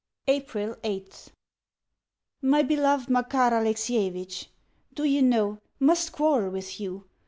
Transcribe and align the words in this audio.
April 0.25 0.73
8th 0.83 1.27
MY 2.41 2.63
BELOVED 2.63 3.07
MAKAR 3.11 3.53
ALEXIEVITCH, 3.53 4.47
Do 4.95 5.03
you 5.03 5.21
know, 5.21 5.59
I 5.59 5.59
must 5.85 6.11
quarrel 6.11 6.49
with 6.49 6.79
you. 6.79 7.05